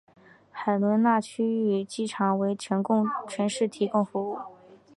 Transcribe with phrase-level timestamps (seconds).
[0.49, 2.83] 海伦娜区域机场为城
[3.47, 4.39] 市提供服务。